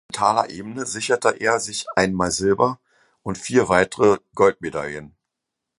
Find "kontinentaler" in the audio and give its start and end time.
0.19-0.49